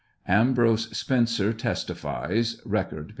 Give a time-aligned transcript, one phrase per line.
[0.27, 3.09] Ambrose Spencer testifies (Record, pp.